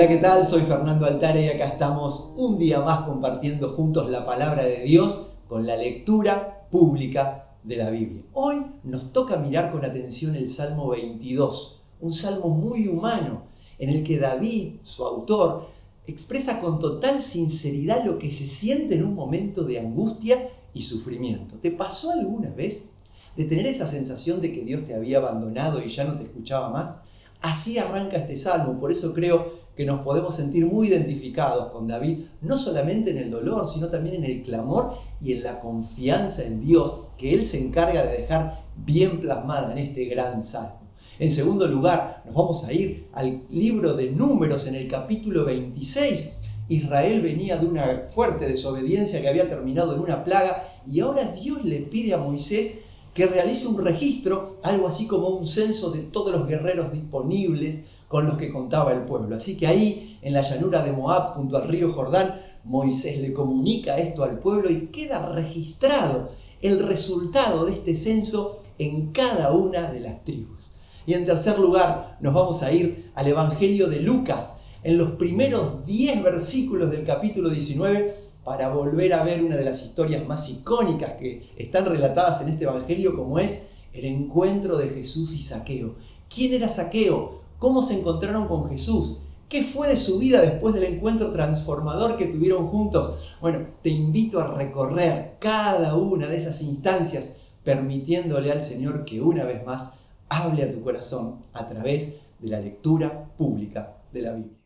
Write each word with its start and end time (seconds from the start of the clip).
Hola, 0.00 0.08
¿qué 0.08 0.16
tal? 0.16 0.46
Soy 0.46 0.62
Fernando 0.62 1.04
Altare 1.04 1.44
y 1.44 1.48
acá 1.50 1.66
estamos 1.66 2.32
un 2.34 2.56
día 2.56 2.80
más 2.80 3.00
compartiendo 3.00 3.68
juntos 3.68 4.08
la 4.08 4.24
palabra 4.24 4.64
de 4.64 4.80
Dios 4.80 5.32
con 5.46 5.66
la 5.66 5.76
lectura 5.76 6.66
pública 6.70 7.50
de 7.62 7.76
la 7.76 7.90
Biblia. 7.90 8.22
Hoy 8.32 8.64
nos 8.82 9.12
toca 9.12 9.36
mirar 9.36 9.70
con 9.70 9.84
atención 9.84 10.36
el 10.36 10.48
Salmo 10.48 10.88
22, 10.88 11.82
un 12.00 12.14
salmo 12.14 12.48
muy 12.48 12.88
humano 12.88 13.42
en 13.78 13.90
el 13.90 14.02
que 14.02 14.16
David, 14.16 14.76
su 14.80 15.04
autor, 15.04 15.68
expresa 16.06 16.62
con 16.62 16.78
total 16.78 17.20
sinceridad 17.20 18.02
lo 18.02 18.18
que 18.18 18.32
se 18.32 18.46
siente 18.46 18.94
en 18.94 19.04
un 19.04 19.14
momento 19.14 19.64
de 19.64 19.80
angustia 19.80 20.48
y 20.72 20.80
sufrimiento. 20.80 21.56
¿Te 21.56 21.72
pasó 21.72 22.12
alguna 22.12 22.48
vez 22.48 22.88
de 23.36 23.44
tener 23.44 23.66
esa 23.66 23.86
sensación 23.86 24.40
de 24.40 24.50
que 24.50 24.64
Dios 24.64 24.82
te 24.82 24.94
había 24.94 25.18
abandonado 25.18 25.82
y 25.84 25.88
ya 25.90 26.04
no 26.04 26.16
te 26.16 26.22
escuchaba 26.22 26.70
más? 26.70 27.02
Así 27.42 27.76
arranca 27.76 28.16
este 28.16 28.36
salmo, 28.36 28.80
por 28.80 28.90
eso 28.90 29.12
creo 29.12 29.59
que 29.80 29.86
nos 29.86 30.02
podemos 30.02 30.34
sentir 30.34 30.66
muy 30.66 30.88
identificados 30.88 31.72
con 31.72 31.88
David, 31.88 32.18
no 32.42 32.58
solamente 32.58 33.12
en 33.12 33.16
el 33.16 33.30
dolor, 33.30 33.66
sino 33.66 33.88
también 33.88 34.16
en 34.16 34.24
el 34.24 34.42
clamor 34.42 34.92
y 35.22 35.32
en 35.32 35.42
la 35.42 35.58
confianza 35.58 36.44
en 36.44 36.60
Dios 36.60 36.98
que 37.16 37.32
Él 37.32 37.46
se 37.46 37.58
encarga 37.58 38.04
de 38.04 38.18
dejar 38.18 38.60
bien 38.76 39.20
plasmada 39.20 39.72
en 39.72 39.78
este 39.78 40.04
gran 40.04 40.42
salmo. 40.42 40.80
En 41.18 41.30
segundo 41.30 41.66
lugar, 41.66 42.22
nos 42.26 42.34
vamos 42.34 42.62
a 42.64 42.74
ir 42.74 43.08
al 43.14 43.44
libro 43.48 43.94
de 43.94 44.10
números 44.10 44.66
en 44.66 44.74
el 44.74 44.86
capítulo 44.86 45.46
26. 45.46 46.36
Israel 46.68 47.22
venía 47.22 47.56
de 47.56 47.64
una 47.64 48.04
fuerte 48.08 48.46
desobediencia 48.46 49.22
que 49.22 49.30
había 49.30 49.48
terminado 49.48 49.94
en 49.94 50.00
una 50.00 50.24
plaga 50.24 50.62
y 50.86 51.00
ahora 51.00 51.32
Dios 51.32 51.64
le 51.64 51.78
pide 51.78 52.12
a 52.12 52.18
Moisés 52.18 52.80
que 53.14 53.24
realice 53.24 53.66
un 53.66 53.82
registro, 53.82 54.58
algo 54.62 54.86
así 54.86 55.06
como 55.06 55.28
un 55.28 55.46
censo 55.46 55.90
de 55.90 56.00
todos 56.00 56.32
los 56.32 56.46
guerreros 56.46 56.92
disponibles 56.92 57.80
con 58.10 58.26
los 58.26 58.36
que 58.36 58.50
contaba 58.50 58.92
el 58.92 59.02
pueblo. 59.02 59.36
Así 59.36 59.56
que 59.56 59.68
ahí, 59.68 60.18
en 60.20 60.32
la 60.32 60.42
llanura 60.42 60.82
de 60.82 60.90
Moab, 60.90 61.28
junto 61.28 61.56
al 61.56 61.68
río 61.68 61.92
Jordán, 61.92 62.40
Moisés 62.64 63.20
le 63.20 63.32
comunica 63.32 63.98
esto 63.98 64.24
al 64.24 64.40
pueblo 64.40 64.68
y 64.68 64.88
queda 64.88 65.26
registrado 65.26 66.32
el 66.60 66.84
resultado 66.84 67.66
de 67.66 67.72
este 67.74 67.94
censo 67.94 68.64
en 68.78 69.12
cada 69.12 69.52
una 69.52 69.92
de 69.92 70.00
las 70.00 70.24
tribus. 70.24 70.74
Y 71.06 71.14
en 71.14 71.24
tercer 71.24 71.60
lugar, 71.60 72.18
nos 72.20 72.34
vamos 72.34 72.64
a 72.64 72.72
ir 72.72 73.12
al 73.14 73.28
Evangelio 73.28 73.86
de 73.86 74.00
Lucas, 74.00 74.56
en 74.82 74.98
los 74.98 75.12
primeros 75.12 75.86
10 75.86 76.24
versículos 76.24 76.90
del 76.90 77.04
capítulo 77.04 77.48
19, 77.48 78.12
para 78.42 78.70
volver 78.70 79.12
a 79.12 79.22
ver 79.22 79.44
una 79.44 79.54
de 79.54 79.64
las 79.64 79.84
historias 79.84 80.26
más 80.26 80.48
icónicas 80.48 81.12
que 81.12 81.48
están 81.56 81.86
relatadas 81.86 82.40
en 82.40 82.48
este 82.48 82.64
Evangelio, 82.64 83.14
como 83.14 83.38
es 83.38 83.68
el 83.92 84.04
encuentro 84.04 84.76
de 84.78 84.88
Jesús 84.88 85.32
y 85.36 85.42
Saqueo. 85.42 85.94
¿Quién 86.28 86.54
era 86.54 86.68
Saqueo? 86.68 87.38
¿Cómo 87.60 87.82
se 87.82 88.00
encontraron 88.00 88.48
con 88.48 88.70
Jesús? 88.70 89.18
¿Qué 89.50 89.62
fue 89.62 89.86
de 89.86 89.96
su 89.96 90.18
vida 90.18 90.40
después 90.40 90.72
del 90.72 90.84
encuentro 90.84 91.30
transformador 91.30 92.16
que 92.16 92.24
tuvieron 92.24 92.66
juntos? 92.66 93.36
Bueno, 93.42 93.66
te 93.82 93.90
invito 93.90 94.40
a 94.40 94.54
recorrer 94.54 95.36
cada 95.38 95.94
una 95.94 96.26
de 96.26 96.38
esas 96.38 96.62
instancias, 96.62 97.36
permitiéndole 97.62 98.50
al 98.50 98.62
Señor 98.62 99.04
que 99.04 99.20
una 99.20 99.44
vez 99.44 99.62
más 99.66 99.92
hable 100.30 100.62
a 100.62 100.70
tu 100.72 100.80
corazón 100.82 101.44
a 101.52 101.68
través 101.68 102.14
de 102.38 102.48
la 102.48 102.60
lectura 102.60 103.28
pública 103.36 103.98
de 104.10 104.22
la 104.22 104.32
Biblia. 104.32 104.56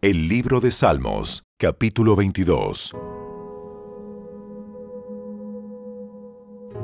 El 0.00 0.28
libro 0.28 0.60
de 0.60 0.70
Salmos, 0.70 1.42
capítulo 1.58 2.14
22. 2.14 2.92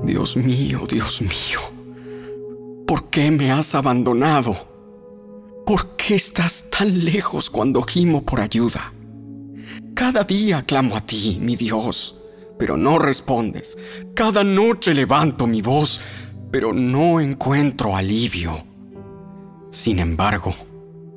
Dios 0.02 0.36
mío, 0.36 0.80
Dios 0.88 1.22
mío, 1.22 1.60
¿por 2.90 3.08
qué 3.08 3.30
me 3.30 3.52
has 3.52 3.76
abandonado? 3.76 4.66
¿Por 5.64 5.94
qué 5.94 6.16
estás 6.16 6.68
tan 6.70 7.04
lejos 7.04 7.48
cuando 7.48 7.82
gimo 7.82 8.24
por 8.24 8.40
ayuda? 8.40 8.92
Cada 9.94 10.24
día 10.24 10.64
clamo 10.64 10.96
a 10.96 11.00
ti, 11.00 11.38
mi 11.40 11.54
Dios, 11.54 12.16
pero 12.58 12.76
no 12.76 12.98
respondes. 12.98 13.78
Cada 14.12 14.42
noche 14.42 14.92
levanto 14.92 15.46
mi 15.46 15.62
voz, 15.62 16.00
pero 16.50 16.72
no 16.72 17.20
encuentro 17.20 17.94
alivio. 17.94 18.64
Sin 19.70 20.00
embargo, 20.00 20.52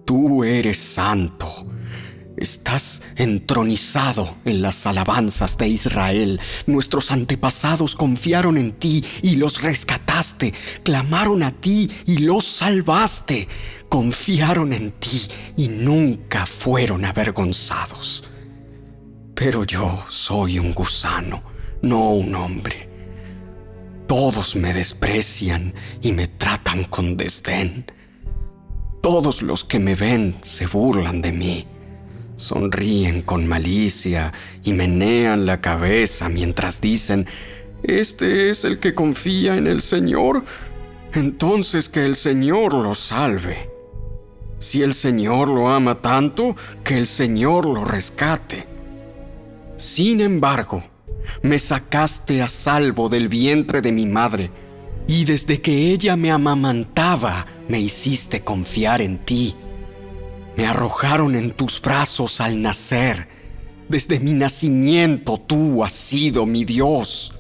tú 0.06 0.44
eres 0.44 0.78
santo 0.78 1.48
Estás 2.38 3.04
entronizado 3.16 4.36
en 4.44 4.64
las 4.64 4.88
alabanzas 4.88 5.58
de 5.58 5.68
Israel. 5.68 6.40
Nuestros 6.66 7.12
antepasados 7.12 7.96
confiaron 7.96 8.58
en 8.58 8.72
ti 8.74 9.06
y 9.22 9.36
los 9.36 9.62
rescataste. 9.62 10.54
Clamaron 10.84 11.44
a 11.44 11.52
ti 11.52 11.92
y 12.08 12.18
los 12.18 12.46
salvaste. 12.46 13.48
Confiaron 13.88 14.74
en 14.74 14.92
ti 14.94 15.28
y 15.56 15.68
nunca 15.68 16.48
fueron 16.48 17.06
avergonzados. 17.06 18.24
Pero 19.36 19.64
yo 19.64 20.04
soy 20.10 20.58
un 20.58 20.74
gusano, 20.74 21.44
no 21.84 22.14
un 22.14 22.34
hombre. 22.34 22.90
Todos 24.08 24.56
me 24.56 24.74
desprecian 24.74 25.74
y 26.02 26.12
me 26.12 26.28
tratan 26.28 26.86
con 26.86 27.16
desdén. 27.16 27.86
Todos 29.04 29.44
los 29.44 29.64
que 29.64 29.80
me 29.80 29.94
ven 29.96 30.36
se 30.44 30.66
burlan 30.66 31.22
de 31.22 31.32
mí. 31.32 31.68
Sonríen 32.44 33.22
con 33.22 33.48
malicia 33.48 34.34
y 34.66 34.74
menean 34.74 35.46
la 35.46 35.62
cabeza 35.62 36.28
mientras 36.28 36.82
dicen, 36.82 37.26
Este 37.84 38.50
es 38.50 38.66
el 38.66 38.80
que 38.80 38.94
confía 38.94 39.56
en 39.56 39.66
el 39.66 39.80
Señor, 39.80 40.44
entonces 41.14 41.88
que 41.88 42.06
el 42.06 42.18
Señor 42.18 42.74
lo 42.74 42.96
salve. 42.96 43.70
Si 44.60 44.82
el 44.82 44.94
Señor 44.94 45.48
lo 45.48 45.70
ama 45.70 46.02
tanto, 46.02 46.58
que 46.84 46.98
el 46.98 47.08
Señor 47.08 47.66
lo 47.66 47.86
rescate. 47.86 48.68
Sin 49.78 50.20
embargo, 50.20 50.84
me 51.44 51.58
sacaste 51.60 52.42
a 52.42 52.50
salvo 52.50 53.08
del 53.08 53.30
vientre 53.30 53.80
de 53.80 53.94
mi 53.94 54.06
madre, 54.06 54.52
y 55.08 55.24
desde 55.24 55.62
que 55.62 55.92
ella 55.94 56.18
me 56.18 56.30
amamantaba, 56.30 57.46
me 57.70 57.80
hiciste 57.80 58.42
confiar 58.44 59.02
en 59.02 59.20
ti. 59.20 59.56
Me 60.56 60.66
arrojaron 60.66 61.36
en 61.36 61.52
tus 61.52 61.82
brazos 61.82 62.40
al 62.40 62.62
nacer. 62.62 63.28
Desde 63.90 64.20
mi 64.20 64.34
nacimiento 64.34 65.40
tú 65.40 65.84
has 65.84 65.94
sido 65.94 66.46
mi 66.46 66.64
Dios. 66.64 67.34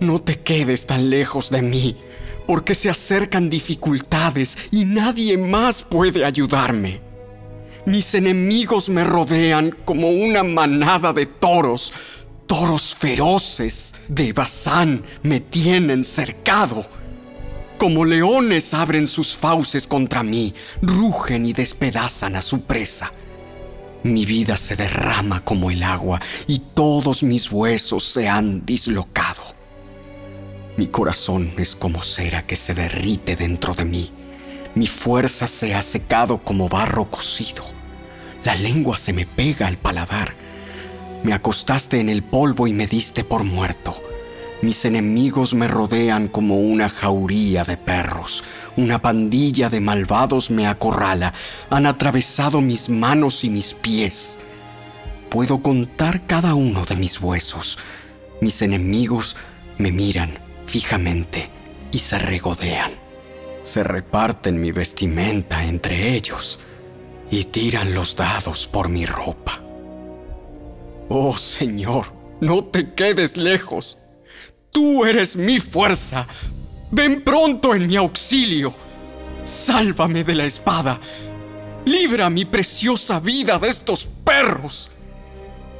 No 0.00 0.20
te 0.20 0.38
quedes 0.38 0.86
tan 0.86 1.10
lejos 1.10 1.50
de 1.50 1.62
mí, 1.62 1.96
porque 2.46 2.74
se 2.74 2.90
acercan 2.90 3.48
dificultades 3.48 4.58
y 4.70 4.84
nadie 4.84 5.38
más 5.38 5.82
puede 5.82 6.24
ayudarme. 6.24 7.00
Mis 7.86 8.14
enemigos 8.14 8.88
me 8.88 9.04
rodean 9.04 9.76
como 9.84 10.10
una 10.10 10.42
manada 10.42 11.12
de 11.12 11.26
toros. 11.26 11.92
Toros 12.46 12.94
feroces 12.94 13.94
de 14.08 14.32
Bazán 14.32 15.02
me 15.22 15.40
tienen 15.40 16.04
cercado 16.04 16.86
como 17.82 18.04
leones 18.04 18.74
abren 18.74 19.08
sus 19.08 19.36
fauces 19.36 19.88
contra 19.88 20.22
mí, 20.22 20.54
rugen 20.82 21.44
y 21.44 21.52
despedazan 21.52 22.36
a 22.36 22.42
su 22.42 22.60
presa. 22.60 23.10
Mi 24.04 24.24
vida 24.24 24.56
se 24.56 24.76
derrama 24.76 25.42
como 25.42 25.68
el 25.68 25.82
agua 25.82 26.20
y 26.46 26.60
todos 26.60 27.24
mis 27.24 27.50
huesos 27.50 28.04
se 28.04 28.28
han 28.28 28.64
dislocado. 28.64 29.42
Mi 30.76 30.86
corazón 30.86 31.52
es 31.58 31.74
como 31.74 32.04
cera 32.04 32.46
que 32.46 32.54
se 32.54 32.72
derrite 32.72 33.34
dentro 33.34 33.74
de 33.74 33.84
mí. 33.84 34.12
Mi 34.76 34.86
fuerza 34.86 35.48
se 35.48 35.74
ha 35.74 35.82
secado 35.82 36.38
como 36.38 36.68
barro 36.68 37.10
cocido. 37.10 37.64
La 38.44 38.54
lengua 38.54 38.96
se 38.96 39.12
me 39.12 39.26
pega 39.26 39.66
al 39.66 39.76
paladar. 39.76 40.32
Me 41.24 41.34
acostaste 41.34 41.98
en 41.98 42.10
el 42.10 42.22
polvo 42.22 42.68
y 42.68 42.72
me 42.74 42.86
diste 42.86 43.24
por 43.24 43.42
muerto. 43.42 44.00
Mis 44.62 44.84
enemigos 44.84 45.54
me 45.54 45.66
rodean 45.66 46.28
como 46.28 46.56
una 46.56 46.88
jauría 46.88 47.64
de 47.64 47.76
perros. 47.76 48.44
Una 48.76 49.02
pandilla 49.02 49.68
de 49.68 49.80
malvados 49.80 50.52
me 50.52 50.68
acorrala. 50.68 51.34
Han 51.68 51.84
atravesado 51.84 52.60
mis 52.60 52.88
manos 52.88 53.42
y 53.42 53.50
mis 53.50 53.74
pies. 53.74 54.38
Puedo 55.30 55.62
contar 55.62 56.26
cada 56.26 56.54
uno 56.54 56.84
de 56.84 56.94
mis 56.94 57.20
huesos. 57.20 57.76
Mis 58.40 58.62
enemigos 58.62 59.36
me 59.78 59.90
miran 59.90 60.30
fijamente 60.64 61.50
y 61.90 61.98
se 61.98 62.20
regodean. 62.20 62.92
Se 63.64 63.82
reparten 63.82 64.60
mi 64.60 64.70
vestimenta 64.70 65.64
entre 65.64 66.14
ellos 66.14 66.60
y 67.32 67.44
tiran 67.44 67.94
los 67.94 68.14
dados 68.14 68.68
por 68.68 68.88
mi 68.88 69.06
ropa. 69.06 69.60
Oh 71.08 71.36
Señor, 71.36 72.12
no 72.40 72.62
te 72.62 72.94
quedes 72.94 73.36
lejos. 73.36 73.98
Tú 74.72 75.04
eres 75.04 75.36
mi 75.36 75.60
fuerza. 75.60 76.26
Ven 76.90 77.22
pronto 77.22 77.74
en 77.74 77.86
mi 77.86 77.96
auxilio. 77.96 78.74
Sálvame 79.44 80.24
de 80.24 80.34
la 80.34 80.46
espada. 80.46 80.98
Libra 81.84 82.30
mi 82.30 82.44
preciosa 82.44 83.20
vida 83.20 83.58
de 83.58 83.68
estos 83.68 84.08
perros. 84.24 84.90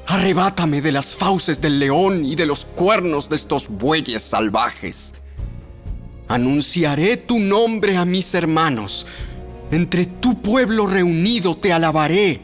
Arrebátame 0.06 0.82
de 0.82 0.92
las 0.92 1.14
fauces 1.14 1.60
del 1.60 1.78
león 1.78 2.24
y 2.24 2.34
de 2.34 2.44
los 2.44 2.64
cuernos 2.64 3.28
de 3.28 3.36
estos 3.36 3.68
bueyes 3.68 4.22
salvajes. 4.22 5.14
Anunciaré 6.28 7.16
tu 7.16 7.38
nombre 7.38 7.96
a 7.96 8.04
mis 8.04 8.34
hermanos. 8.34 9.06
Entre 9.70 10.06
tu 10.06 10.42
pueblo 10.42 10.86
reunido 10.86 11.56
te 11.56 11.72
alabaré. 11.72 12.42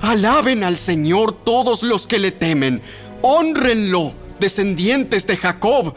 Alaben 0.00 0.62
al 0.62 0.76
Señor 0.76 1.32
todos 1.44 1.82
los 1.82 2.06
que 2.06 2.18
le 2.18 2.30
temen. 2.30 2.82
Honrenlo, 3.22 4.14
descendientes 4.40 5.26
de 5.26 5.36
Jacob. 5.36 5.94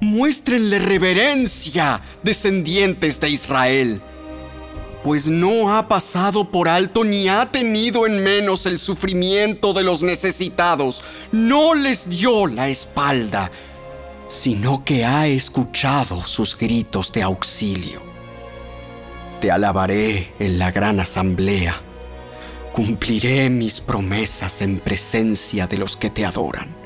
Muéstrenle 0.00 0.78
reverencia, 0.78 2.00
descendientes 2.22 3.20
de 3.20 3.30
Israel. 3.30 4.02
Pues 5.02 5.28
no 5.28 5.76
ha 5.76 5.86
pasado 5.88 6.50
por 6.50 6.68
alto 6.68 7.04
ni 7.04 7.28
ha 7.28 7.50
tenido 7.50 8.06
en 8.06 8.22
menos 8.22 8.66
el 8.66 8.78
sufrimiento 8.78 9.72
de 9.72 9.82
los 9.82 10.02
necesitados. 10.02 11.02
No 11.30 11.74
les 11.74 12.08
dio 12.08 12.46
la 12.46 12.68
espalda, 12.68 13.50
sino 14.28 14.84
que 14.84 15.04
ha 15.04 15.26
escuchado 15.26 16.26
sus 16.26 16.56
gritos 16.56 17.12
de 17.12 17.22
auxilio 17.22 18.14
te 19.44 19.50
alabaré 19.50 20.32
en 20.38 20.58
la 20.58 20.70
gran 20.70 21.00
asamblea. 21.00 21.78
Cumpliré 22.72 23.50
mis 23.50 23.78
promesas 23.78 24.62
en 24.62 24.78
presencia 24.78 25.66
de 25.66 25.76
los 25.76 25.98
que 25.98 26.08
te 26.08 26.24
adoran. 26.24 26.83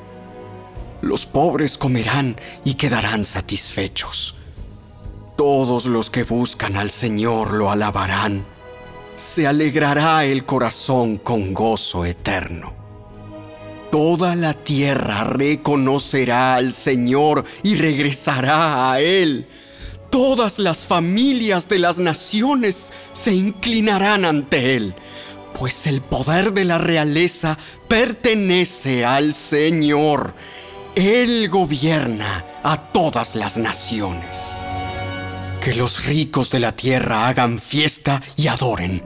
Los 1.01 1.25
pobres 1.25 1.77
comerán 1.77 2.35
y 2.63 2.75
quedarán 2.75 3.23
satisfechos. 3.23 4.35
Todos 5.37 5.85
los 5.85 6.09
que 6.09 6.23
buscan 6.23 6.75
al 6.75 6.89
Señor 6.89 7.53
lo 7.53 7.71
alabarán. 7.71 8.43
Se 9.15 9.47
alegrará 9.47 10.25
el 10.25 10.45
corazón 10.45 11.17
con 11.17 11.53
gozo 11.53 12.05
eterno. 12.05 12.73
Toda 13.91 14.35
la 14.35 14.53
tierra 14.53 15.23
reconocerá 15.23 16.55
al 16.55 16.73
Señor 16.73 17.43
y 17.63 17.75
regresará 17.75 18.91
a 18.91 18.99
Él 18.99 19.47
todas 20.09 20.59
las 20.59 20.87
familias 20.87 21.69
de 21.69 21.79
las 21.79 21.99
naciones 21.99 22.91
se 23.13 23.33
inclinarán 23.33 24.25
ante 24.25 24.75
él, 24.75 24.93
pues 25.57 25.87
el 25.87 26.01
poder 26.01 26.53
de 26.53 26.65
la 26.65 26.77
realeza 26.77 27.57
pertenece 27.87 29.05
al 29.05 29.33
Señor. 29.33 30.33
Él 30.95 31.49
gobierna 31.49 32.43
a 32.63 32.77
todas 32.91 33.35
las 33.35 33.57
naciones. 33.57 34.55
Que 35.61 35.73
los 35.73 36.05
ricos 36.05 36.49
de 36.49 36.59
la 36.59 36.75
tierra 36.75 37.27
hagan 37.27 37.59
fiesta 37.59 38.21
y 38.35 38.47
adoren. 38.47 39.03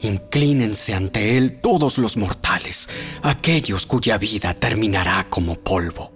Inclínense 0.00 0.94
ante 0.94 1.36
Él 1.36 1.60
todos 1.60 1.98
los 1.98 2.16
mortales, 2.16 2.88
aquellos 3.22 3.86
cuya 3.86 4.18
vida 4.18 4.54
terminará 4.54 5.26
como 5.28 5.56
polvo. 5.56 6.12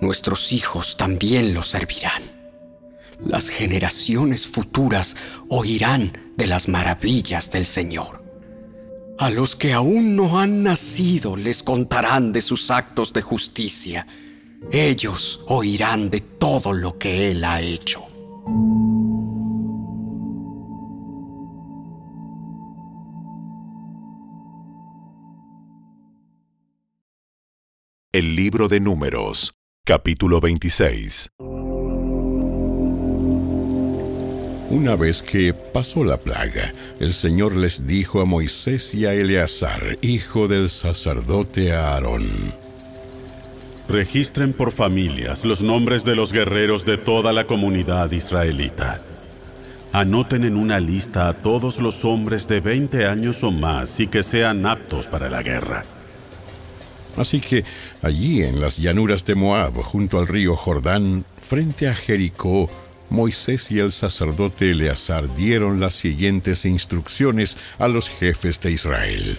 Nuestros 0.00 0.52
hijos 0.52 0.96
también 0.96 1.52
lo 1.54 1.62
servirán 1.62 2.40
las 3.24 3.48
generaciones 3.48 4.48
futuras 4.48 5.16
oirán 5.48 6.32
de 6.36 6.46
las 6.46 6.68
maravillas 6.68 7.50
del 7.50 7.66
Señor. 7.66 8.19
A 9.20 9.28
los 9.28 9.54
que 9.54 9.74
aún 9.74 10.16
no 10.16 10.38
han 10.40 10.62
nacido 10.62 11.36
les 11.36 11.62
contarán 11.62 12.32
de 12.32 12.40
sus 12.40 12.70
actos 12.70 13.12
de 13.12 13.20
justicia. 13.20 14.06
Ellos 14.72 15.44
oirán 15.46 16.08
de 16.08 16.22
todo 16.22 16.72
lo 16.72 16.96
que 16.96 17.30
Él 17.30 17.44
ha 17.44 17.60
hecho. 17.60 18.06
El 28.10 28.34
libro 28.34 28.68
de 28.68 28.80
números, 28.80 29.52
capítulo 29.84 30.40
26. 30.40 31.28
Una 34.70 34.94
vez 34.94 35.20
que 35.20 35.52
pasó 35.52 36.04
la 36.04 36.16
plaga, 36.16 36.72
el 37.00 37.12
Señor 37.12 37.56
les 37.56 37.88
dijo 37.88 38.20
a 38.20 38.24
Moisés 38.24 38.94
y 38.94 39.04
a 39.04 39.12
Eleazar, 39.12 39.98
hijo 40.00 40.46
del 40.46 40.68
sacerdote 40.68 41.74
Aarón, 41.74 42.22
Registren 43.88 44.52
por 44.52 44.70
familias 44.70 45.44
los 45.44 45.60
nombres 45.60 46.04
de 46.04 46.14
los 46.14 46.32
guerreros 46.32 46.84
de 46.84 46.96
toda 46.98 47.32
la 47.32 47.48
comunidad 47.48 48.12
israelita. 48.12 48.98
Anoten 49.92 50.44
en 50.44 50.56
una 50.56 50.78
lista 50.78 51.26
a 51.26 51.32
todos 51.32 51.80
los 51.80 52.04
hombres 52.04 52.46
de 52.46 52.60
20 52.60 53.06
años 53.06 53.42
o 53.42 53.50
más 53.50 53.98
y 53.98 54.06
que 54.06 54.22
sean 54.22 54.64
aptos 54.66 55.08
para 55.08 55.28
la 55.28 55.42
guerra. 55.42 55.82
Así 57.16 57.40
que 57.40 57.64
allí 58.02 58.44
en 58.44 58.60
las 58.60 58.76
llanuras 58.76 59.24
de 59.24 59.34
Moab, 59.34 59.74
junto 59.82 60.20
al 60.20 60.28
río 60.28 60.54
Jordán, 60.54 61.24
frente 61.44 61.88
a 61.88 61.94
Jericó, 61.96 62.70
Moisés 63.10 63.70
y 63.70 63.78
el 63.78 63.92
sacerdote 63.92 64.70
Eleazar 64.70 65.34
dieron 65.34 65.80
las 65.80 65.94
siguientes 65.94 66.64
instrucciones 66.64 67.56
a 67.78 67.88
los 67.88 68.08
jefes 68.08 68.60
de 68.60 68.72
Israel. 68.72 69.38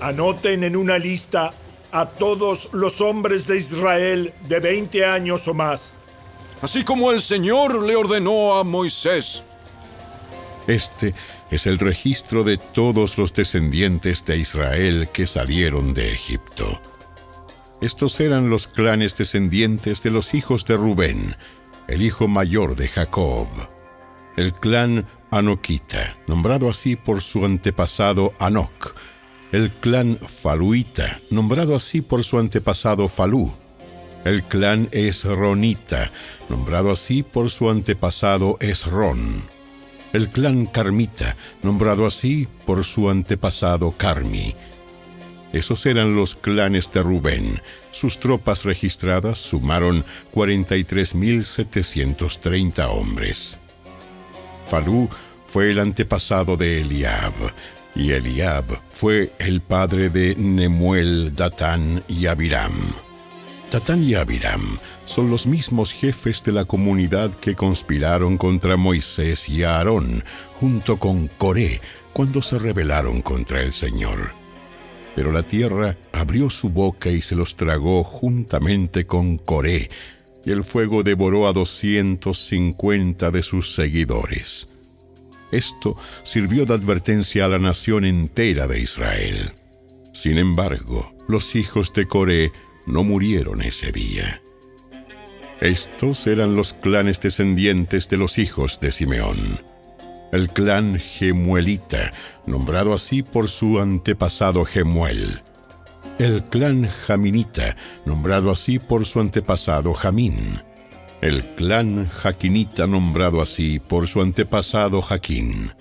Anoten 0.00 0.64
en 0.64 0.74
una 0.76 0.98
lista 0.98 1.52
a 1.92 2.06
todos 2.06 2.70
los 2.72 3.00
hombres 3.00 3.46
de 3.46 3.58
Israel 3.58 4.32
de 4.48 4.60
20 4.60 5.04
años 5.04 5.46
o 5.48 5.54
más. 5.54 5.92
Así 6.60 6.84
como 6.84 7.12
el 7.12 7.20
Señor 7.20 7.82
le 7.82 7.96
ordenó 7.96 8.56
a 8.56 8.64
Moisés. 8.64 9.42
Este 10.66 11.14
es 11.50 11.66
el 11.66 11.78
registro 11.78 12.44
de 12.44 12.58
todos 12.58 13.16
los 13.16 13.32
descendientes 13.32 14.24
de 14.24 14.38
Israel 14.38 15.08
que 15.12 15.26
salieron 15.26 15.94
de 15.94 16.12
Egipto. 16.12 16.80
Estos 17.80 18.18
eran 18.20 18.50
los 18.50 18.66
clanes 18.66 19.16
descendientes 19.16 20.02
de 20.02 20.10
los 20.10 20.34
hijos 20.34 20.64
de 20.64 20.76
Rubén, 20.76 21.36
el 21.88 22.02
hijo 22.02 22.28
mayor 22.28 22.76
de 22.76 22.86
Jacob. 22.86 23.48
El 24.36 24.52
clan 24.52 25.06
Anoquita, 25.30 26.16
nombrado 26.26 26.70
así 26.70 26.94
por 26.94 27.22
su 27.22 27.44
antepasado 27.44 28.34
Anoc. 28.38 28.94
El 29.50 29.72
clan 29.72 30.18
Faluita, 30.20 31.20
nombrado 31.30 31.74
así 31.74 32.02
por 32.02 32.22
su 32.22 32.38
antepasado 32.38 33.08
Falú. 33.08 33.52
El 34.24 34.42
clan 34.42 34.88
Esronita, 34.92 36.10
nombrado 36.48 36.92
así 36.92 37.22
por 37.22 37.50
su 37.50 37.70
antepasado 37.70 38.58
Esron. 38.60 39.42
El 40.12 40.28
clan 40.28 40.66
Carmita, 40.66 41.36
nombrado 41.62 42.06
así 42.06 42.46
por 42.66 42.84
su 42.84 43.10
antepasado 43.10 43.90
Carmi 43.92 44.54
esos 45.52 45.84
eran 45.86 46.14
los 46.14 46.34
clanes 46.34 46.92
de 46.92 47.02
Rubén. 47.02 47.62
Sus 47.90 48.18
tropas 48.18 48.64
registradas 48.64 49.38
sumaron 49.38 50.04
43.730 50.34 52.86
hombres. 52.88 53.56
Falú 54.66 55.08
fue 55.46 55.70
el 55.70 55.78
antepasado 55.78 56.56
de 56.56 56.80
Eliab, 56.82 57.32
y 57.94 58.10
Eliab 58.12 58.64
fue 58.90 59.32
el 59.38 59.62
padre 59.62 60.10
de 60.10 60.34
Nemuel, 60.36 61.34
Datán 61.34 62.02
y 62.06 62.26
Abiram. 62.26 62.92
Datán 63.70 64.04
y 64.04 64.14
Abiram 64.14 64.78
son 65.04 65.30
los 65.30 65.46
mismos 65.46 65.92
jefes 65.92 66.42
de 66.42 66.52
la 66.52 66.64
comunidad 66.64 67.30
que 67.34 67.54
conspiraron 67.54 68.38
contra 68.38 68.76
Moisés 68.76 69.48
y 69.48 69.62
Aarón, 69.62 70.24
junto 70.60 70.98
con 70.98 71.26
Coré, 71.26 71.80
cuando 72.12 72.42
se 72.42 72.58
rebelaron 72.58 73.22
contra 73.22 73.62
el 73.62 73.72
Señor. 73.72 74.37
Pero 75.18 75.32
la 75.32 75.42
tierra 75.42 75.96
abrió 76.12 76.48
su 76.48 76.68
boca 76.68 77.10
y 77.10 77.20
se 77.22 77.34
los 77.34 77.56
tragó 77.56 78.04
juntamente 78.04 79.04
con 79.04 79.36
Coré, 79.36 79.90
y 80.46 80.52
el 80.52 80.62
fuego 80.62 81.02
devoró 81.02 81.48
a 81.48 81.52
doscientos 81.52 82.46
cincuenta 82.46 83.32
de 83.32 83.42
sus 83.42 83.74
seguidores. 83.74 84.68
Esto 85.50 85.96
sirvió 86.22 86.66
de 86.66 86.74
advertencia 86.74 87.46
a 87.46 87.48
la 87.48 87.58
nación 87.58 88.04
entera 88.04 88.68
de 88.68 88.80
Israel. 88.80 89.54
Sin 90.14 90.38
embargo, 90.38 91.12
los 91.26 91.56
hijos 91.56 91.92
de 91.92 92.06
Coré 92.06 92.52
no 92.86 93.02
murieron 93.02 93.60
ese 93.60 93.90
día. 93.90 94.40
Estos 95.60 96.28
eran 96.28 96.54
los 96.54 96.74
clanes 96.74 97.18
descendientes 97.18 98.08
de 98.08 98.18
los 98.18 98.38
hijos 98.38 98.78
de 98.78 98.92
Simeón 98.92 99.36
el 100.32 100.48
clan 100.48 100.98
Gemuelita, 100.98 102.10
nombrado 102.46 102.92
así 102.92 103.22
por 103.22 103.48
su 103.48 103.80
antepasado 103.80 104.64
Gemuel. 104.64 105.42
El 106.18 106.42
clan 106.42 106.86
Jaminita, 106.86 107.76
nombrado 108.04 108.50
así 108.50 108.78
por 108.78 109.06
su 109.06 109.20
antepasado 109.20 109.94
Jamín. 109.94 110.60
El 111.20 111.44
clan 111.54 112.06
Jaquinita, 112.06 112.86
nombrado 112.86 113.40
así 113.40 113.78
por 113.78 114.06
su 114.06 114.20
antepasado 114.20 115.00
Jaquín. 115.00 115.72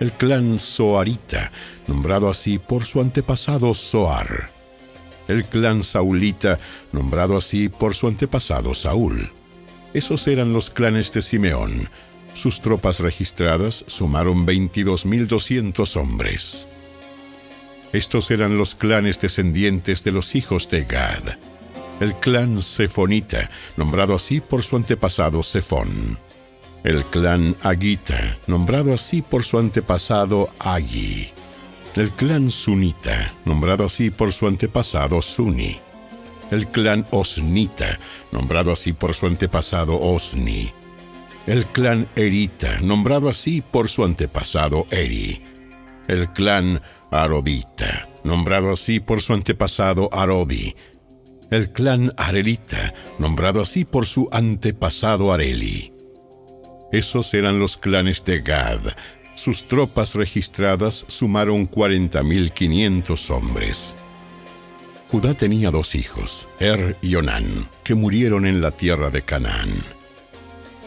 El 0.00 0.12
clan 0.12 0.58
Soarita, 0.58 1.50
nombrado 1.86 2.28
así 2.28 2.58
por 2.58 2.84
su 2.84 3.00
antepasado 3.00 3.72
Soar. 3.74 4.50
El 5.28 5.44
clan 5.44 5.82
Saulita, 5.82 6.58
nombrado 6.92 7.36
así 7.36 7.68
por 7.68 7.94
su 7.94 8.06
antepasado 8.06 8.74
Saúl. 8.74 9.30
Esos 9.94 10.28
eran 10.28 10.52
los 10.52 10.70
clanes 10.70 11.12
de 11.12 11.22
Simeón, 11.22 11.88
sus 12.38 12.60
tropas 12.60 13.00
registradas 13.00 13.84
sumaron 13.88 14.46
22.200 14.46 15.96
hombres. 16.00 16.66
Estos 17.92 18.30
eran 18.30 18.56
los 18.56 18.74
clanes 18.74 19.20
descendientes 19.20 20.04
de 20.04 20.12
los 20.12 20.34
hijos 20.36 20.68
de 20.68 20.84
Gad. 20.84 21.36
El 22.00 22.14
clan 22.14 22.62
Sefonita, 22.62 23.50
nombrado 23.76 24.14
así 24.14 24.40
por 24.40 24.62
su 24.62 24.76
antepasado 24.76 25.42
Sefón. 25.42 26.18
El 26.84 27.04
clan 27.06 27.56
Agita, 27.64 28.38
nombrado 28.46 28.94
así 28.94 29.20
por 29.20 29.42
su 29.42 29.58
antepasado 29.58 30.50
Agi. 30.60 31.32
El 31.96 32.12
clan 32.12 32.52
Sunita, 32.52 33.34
nombrado 33.44 33.86
así 33.86 34.10
por 34.10 34.32
su 34.32 34.46
antepasado 34.46 35.20
Suni. 35.22 35.76
El 36.52 36.68
clan 36.68 37.04
Osnita, 37.10 37.98
nombrado 38.30 38.70
así 38.70 38.92
por 38.92 39.12
su 39.14 39.26
antepasado 39.26 39.98
Osni. 39.98 40.77
El 41.48 41.64
clan 41.64 42.06
Erita, 42.14 42.78
nombrado 42.82 43.30
así 43.30 43.62
por 43.62 43.88
su 43.88 44.04
antepasado 44.04 44.86
Eri. 44.90 45.40
El 46.06 46.30
clan 46.34 46.82
Arodita, 47.10 48.06
nombrado 48.22 48.70
así 48.70 49.00
por 49.00 49.22
su 49.22 49.32
antepasado 49.32 50.10
Arodi. 50.12 50.74
El 51.50 51.72
clan 51.72 52.12
Arelita, 52.18 52.92
nombrado 53.18 53.62
así 53.62 53.86
por 53.86 54.04
su 54.04 54.28
antepasado 54.30 55.32
Areli. 55.32 55.90
Esos 56.92 57.32
eran 57.32 57.58
los 57.58 57.78
clanes 57.78 58.22
de 58.26 58.42
Gad. 58.42 58.80
Sus 59.34 59.66
tropas 59.66 60.14
registradas 60.16 61.06
sumaron 61.08 61.66
40.500 61.66 63.30
hombres. 63.30 63.94
Judá 65.10 65.32
tenía 65.32 65.70
dos 65.70 65.94
hijos, 65.94 66.46
Er 66.60 66.98
y 67.00 67.14
Onán, 67.14 67.70
que 67.84 67.94
murieron 67.94 68.46
en 68.46 68.60
la 68.60 68.70
tierra 68.70 69.08
de 69.08 69.22
Canaán. 69.22 69.97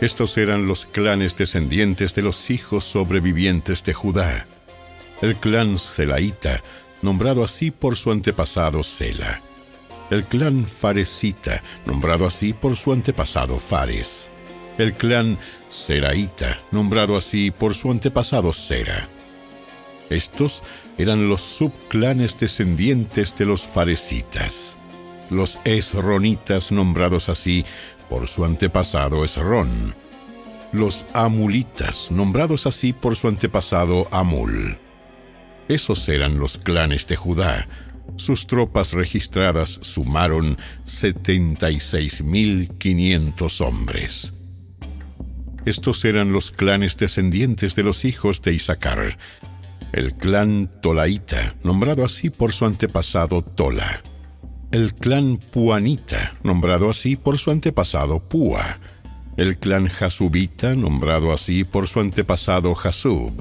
Estos 0.02 0.36
eran 0.40 0.66
los 0.66 0.88
clanes 0.88 1.36
descendientes 1.36 2.16
de 2.16 2.24
los 2.24 2.50
hijos 2.50 2.84
sobrevivientes 2.86 3.84
de 3.84 3.94
Judá. 3.94 4.48
El 5.22 5.36
clan 5.36 5.78
Selaita, 5.78 6.64
nombrado 7.04 7.44
así 7.44 7.70
por 7.70 7.96
su 7.96 8.10
antepasado 8.10 8.82
Sela. 8.82 9.42
El 10.10 10.26
clan 10.26 10.66
Faresita, 10.66 11.62
nombrado 11.86 12.26
así 12.26 12.52
por 12.52 12.76
su 12.76 12.92
antepasado 12.92 13.60
Fares. 13.60 14.32
El 14.80 14.94
clan 14.94 15.38
Seraita, 15.70 16.58
nombrado 16.72 17.16
así 17.16 17.52
por 17.52 17.76
su 17.76 17.92
antepasado 17.92 18.52
Sera. 18.54 19.08
Estos 20.10 20.64
eran 20.98 21.30
los 21.30 21.42
subclanes 21.42 22.36
descendientes 22.40 23.36
de 23.36 23.46
los 23.46 23.62
faresitas. 23.62 24.76
Los 25.30 25.60
esronitas, 25.64 26.72
nombrados 26.72 27.30
así 27.30 27.66
por 28.12 28.28
su 28.28 28.44
antepasado 28.44 29.24
Esrón. 29.24 29.96
Los 30.74 31.06
amulitas, 31.14 32.12
nombrados 32.12 32.68
así 32.68 32.92
por 32.92 33.16
su 33.16 33.30
antepasado 33.30 34.10
Amul. 34.12 34.78
Esos 35.70 36.10
eran 36.10 36.38
los 36.38 36.58
clanes 36.58 37.08
de 37.08 37.16
Judá. 37.16 37.70
Sus 38.18 38.48
tropas 38.48 38.92
registradas 38.92 39.80
sumaron 39.82 40.58
76.500 40.86 43.66
hombres. 43.66 44.34
Estos 45.66 46.04
eran 46.04 46.34
los 46.34 46.52
clanes 46.52 46.98
descendientes 46.98 47.76
de 47.76 47.84
los 47.84 48.04
hijos 48.04 48.42
de 48.42 48.54
Isaacar, 48.54 49.18
el 49.94 50.16
clan 50.16 50.70
Tolaita, 50.82 51.56
nombrado 51.64 52.04
así 52.04 52.30
por 52.30 52.52
su 52.52 52.66
antepasado 52.66 53.42
Tola, 53.42 54.04
el 54.72 54.94
clan 54.94 55.38
Puanita, 55.38 56.34
nombrado 56.44 56.90
así 56.90 57.16
por 57.18 57.38
su 57.38 57.52
antepasado 57.52 58.20
Pua, 58.20 58.80
el 59.36 59.58
clan 59.58 59.90
Jasubita, 59.90 60.76
nombrado 60.76 61.34
así 61.34 61.66
por 61.66 61.90
su 61.90 62.00
antepasado 62.00 62.74
Jasub, 62.74 63.34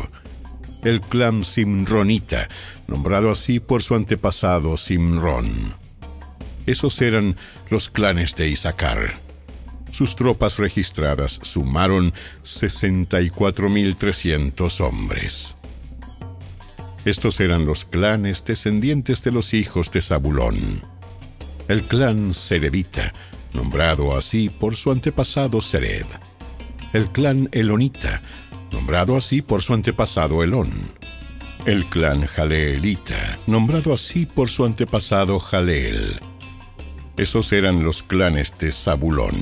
el 0.83 1.01
clan 1.01 1.45
Simronita, 1.45 2.49
nombrado 2.89 3.31
así 3.31 3.61
por 3.61 3.85
su 3.85 3.95
antepasado 3.95 4.77
Simron. 4.77 5.77
Esos 6.67 7.01
eran 7.01 7.37
los 7.71 7.89
clanes 7.89 8.35
de 8.35 8.49
Isaacar. 8.49 9.15
Sus 9.93 10.17
tropas 10.17 10.59
registradas 10.59 11.39
sumaron 11.43 12.13
64.300 12.45 14.81
hombres. 14.81 15.55
Estos 17.05 17.39
eran 17.41 17.67
los 17.67 17.85
clanes 17.85 18.45
descendientes 18.45 19.23
de 19.23 19.31
los 19.31 19.55
hijos 19.55 19.93
de 19.93 20.03
Zabulón. 20.03 20.90
El 21.71 21.85
clan 21.85 22.35
Seredita, 22.35 23.13
nombrado 23.55 24.19
así 24.19 24.49
por 24.49 24.75
su 24.75 24.91
antepasado 24.91 25.63
Sered. 25.63 26.05
El 26.93 27.13
clan 27.13 27.49
Elonita, 27.53 28.23
nombrado 28.73 29.17
así 29.17 29.41
por 29.41 29.63
su 29.63 29.75
antepasado 29.75 30.43
Elón. 30.43 30.69
El 31.67 31.85
clan 31.85 32.27
Jaleelita, 32.27 33.39
nombrado 33.47 33.95
así 33.95 34.27
por 34.27 34.51
su 34.51 34.65
antepasado 34.65 35.39
Jaleel. 35.39 36.19
Esos 37.17 37.53
eran 37.53 37.85
los 37.85 38.03
clanes 38.03 38.53
de 38.59 38.73
Zabulón. 38.73 39.37